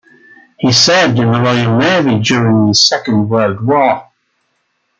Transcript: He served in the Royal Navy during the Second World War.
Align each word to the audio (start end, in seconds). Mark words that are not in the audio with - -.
He 0.57 0.71
served 0.71 1.19
in 1.19 1.31
the 1.31 1.39
Royal 1.39 1.77
Navy 1.77 2.23
during 2.23 2.65
the 2.69 2.73
Second 2.73 3.29
World 3.29 3.63
War. 3.63 4.09